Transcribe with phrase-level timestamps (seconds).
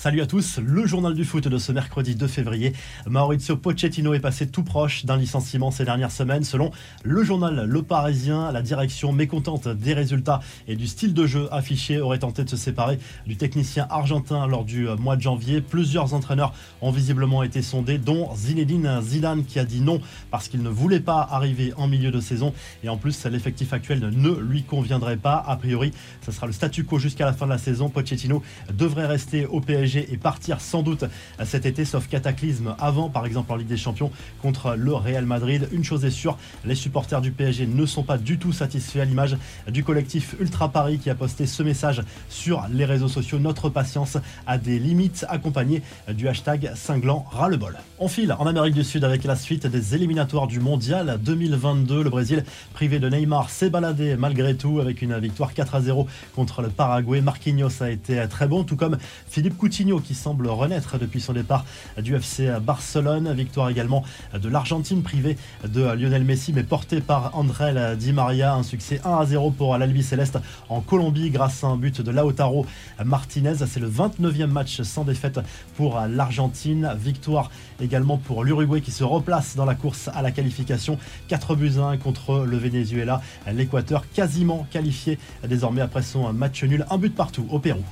[0.00, 2.72] Salut à tous, le journal du foot de ce mercredi 2 février.
[3.08, 6.44] Maurizio Pochettino est passé tout proche d'un licenciement ces dernières semaines.
[6.44, 6.70] Selon
[7.02, 10.38] le journal Le Parisien, la direction mécontente des résultats
[10.68, 14.64] et du style de jeu affiché aurait tenté de se séparer du technicien argentin lors
[14.64, 15.60] du mois de janvier.
[15.60, 20.62] Plusieurs entraîneurs ont visiblement été sondés, dont Zinedine Zidane qui a dit non parce qu'il
[20.62, 22.54] ne voulait pas arriver en milieu de saison.
[22.84, 25.44] Et en plus, l'effectif actuel ne lui conviendrait pas.
[25.44, 25.90] A priori,
[26.24, 27.88] ce sera le statu quo jusqu'à la fin de la saison.
[27.88, 31.04] Pochettino devrait rester au PSG et partir sans doute
[31.44, 34.10] cet été, sauf cataclysme avant, par exemple en Ligue des Champions
[34.42, 35.68] contre le Real Madrid.
[35.72, 39.04] Une chose est sûre, les supporters du PSG ne sont pas du tout satisfaits à
[39.04, 39.36] l'image
[39.68, 43.38] du collectif Ultra Paris qui a posté ce message sur les réseaux sociaux.
[43.38, 47.76] Notre patience a des limites, accompagnées du hashtag cinglant ras-le-bol.
[47.98, 52.02] On file en Amérique du Sud avec la suite des éliminatoires du Mondial 2022.
[52.02, 52.44] Le Brésil,
[52.74, 56.68] privé de Neymar, s'est baladé malgré tout avec une victoire 4 à 0 contre le
[56.68, 57.20] Paraguay.
[57.20, 61.64] Marquinhos a été très bon, tout comme Philippe Coutinho qui semble renaître depuis son départ
[62.02, 63.32] du FC Barcelone.
[63.32, 64.02] Victoire également
[64.34, 65.36] de l'Argentine privée
[65.68, 68.54] de Lionel Messi mais portée par André Di Maria.
[68.54, 72.10] Un succès 1 à 0 pour l'Albi Céleste en Colombie grâce à un but de
[72.10, 72.66] Lautaro
[73.04, 73.54] Martinez.
[73.68, 75.38] C'est le 29e match sans défaite
[75.76, 76.92] pour l'Argentine.
[76.98, 77.48] Victoire
[77.80, 80.98] également pour l'Uruguay qui se replace dans la course à la qualification.
[81.28, 83.22] 4 buts 1 contre le Venezuela.
[83.46, 86.84] L'Équateur quasiment qualifié désormais après son match nul.
[86.90, 87.84] Un but partout au Pérou.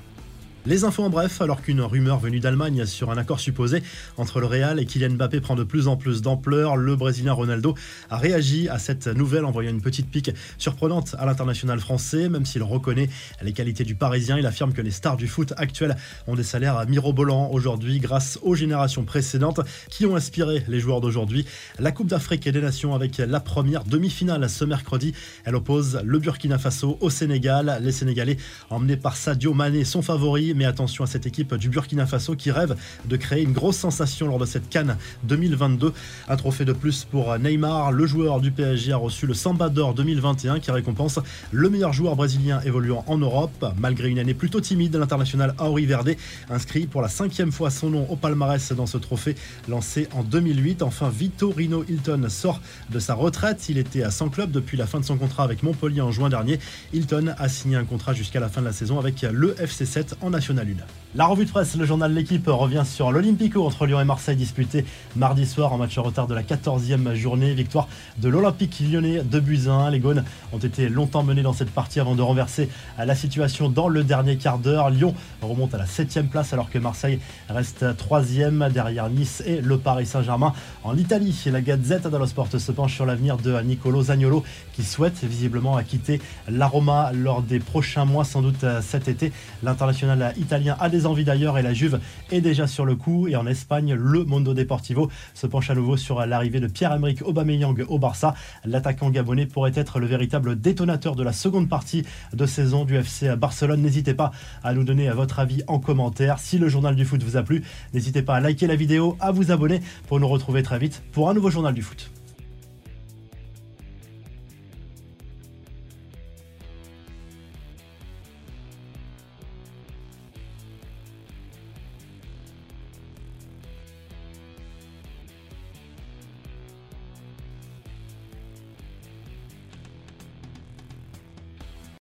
[0.67, 3.85] Les infos en bref, alors qu'une rumeur venue d'Allemagne sur un accord supposé
[4.17, 7.77] entre le Real et Kylian Mbappé prend de plus en plus d'ampleur, le Brésilien Ronaldo
[8.11, 12.29] a réagi à cette nouvelle en voyant une petite pique surprenante à l'international français.
[12.29, 13.09] Même s'il reconnaît
[13.43, 15.95] les qualités du Parisien, il affirme que les stars du foot actuel
[16.27, 21.47] ont des salaires mirobolants aujourd'hui grâce aux générations précédentes qui ont inspiré les joueurs d'aujourd'hui.
[21.79, 25.15] La Coupe d'Afrique et des Nations avec la première demi-finale ce mercredi.
[25.45, 27.79] Elle oppose le Burkina Faso au Sénégal.
[27.83, 28.37] Les Sénégalais,
[28.69, 32.51] emmenés par Sadio Mané, sont favoris mais attention à cette équipe du Burkina Faso qui
[32.51, 35.93] rêve de créer une grosse sensation lors de cette Cannes 2022.
[36.29, 37.93] Un trophée de plus pour Neymar.
[37.93, 41.21] Le joueur du PSG a reçu le Samba d'Or 2021 qui récompense
[41.53, 43.67] le meilleur joueur brésilien évoluant en Europe.
[43.79, 46.15] Malgré une année plutôt timide, l'international Auri Verde
[46.51, 49.35] inscrit pour la cinquième fois son nom au palmarès dans ce trophée
[49.69, 50.83] lancé en 2008.
[50.83, 51.13] Enfin,
[51.57, 53.69] Rino Hilton sort de sa retraite.
[53.69, 56.29] Il était à 100 clubs depuis la fin de son contrat avec Montpellier en juin
[56.29, 56.59] dernier.
[56.93, 60.33] Hilton a signé un contrat jusqu'à la fin de la saison avec le FC7 en
[60.55, 64.37] Nation la revue de presse, le journal L'équipe revient sur l'Olympico entre Lyon et Marseille
[64.37, 64.85] disputé
[65.17, 67.55] mardi soir en match en retard de la 14e journée.
[67.55, 67.89] Victoire
[68.19, 69.91] de l'Olympique lyonnais de 1.
[69.93, 72.69] Les Gaunes ont été longtemps menés dans cette partie avant de renverser
[72.99, 74.91] la situation dans le dernier quart d'heure.
[74.91, 79.79] Lyon remonte à la 7e place alors que Marseille reste 3e derrière Nice et le
[79.79, 80.53] Paris Saint-Germain.
[80.85, 84.45] En Italie, la Gazette dello Sport se penche sur l'avenir de Nicolo Zagnolo
[84.75, 89.33] qui souhaite visiblement quitter la Roma lors des prochains mois, sans doute cet été.
[89.63, 92.01] L'international italien a des envies d'ailleurs et la Juve
[92.31, 93.29] est déjà sur le coup.
[93.29, 97.85] Et en Espagne, le Mondo Deportivo se penche à nouveau sur l'arrivée de Pierre-Emerick Aubameyang
[97.89, 98.35] au Barça.
[98.65, 103.37] L'attaquant gabonais pourrait être le véritable détonateur de la seconde partie de saison du FC
[103.37, 103.83] Barcelone.
[103.83, 106.39] N'hésitez pas à nous donner votre avis en commentaire.
[106.39, 107.63] Si le journal du foot vous a plu,
[107.95, 111.31] n'hésitez pas à liker la vidéo, à vous abonner pour nous retrouver très vite pour
[111.31, 112.11] un nouveau journal du foot.